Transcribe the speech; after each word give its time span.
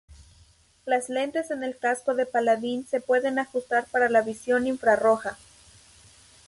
Las 0.85 1.09
lentes 1.09 1.51
en 1.51 1.63
el 1.63 1.77
casco 1.77 2.15
de 2.15 2.25
Paladín 2.25 2.87
se 2.87 3.01
pueden 3.01 3.37
ajustar 3.37 3.85
para 3.91 4.09
la 4.09 4.23
visión 4.23 4.65
infrarroja. 4.65 5.37